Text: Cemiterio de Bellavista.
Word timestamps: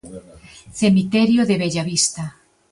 Cemiterio 0.79 1.41
de 1.49 1.55
Bellavista. 1.61 2.23